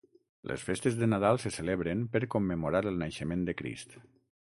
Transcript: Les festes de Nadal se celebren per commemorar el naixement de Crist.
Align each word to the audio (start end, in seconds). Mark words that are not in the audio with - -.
Les 0.51 0.61
festes 0.69 0.95
de 1.01 1.07
Nadal 1.11 1.37
se 1.43 1.51
celebren 1.57 2.01
per 2.15 2.21
commemorar 2.37 2.81
el 2.93 2.99
naixement 3.03 3.45
de 3.51 3.57
Crist. 3.61 3.95